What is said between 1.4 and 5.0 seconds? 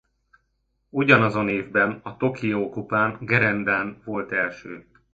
évben a Tokió Kupán gerendán volt első.